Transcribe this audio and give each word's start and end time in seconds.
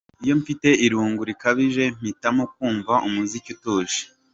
Iyo 0.23 0.33
mfite 0.41 0.67
irungu 0.85 1.21
rikabije 1.29 1.83
mpitamo 1.99 2.43
kumva 2.53 2.93
umuziki 3.07 3.49
utuje. 3.55 3.99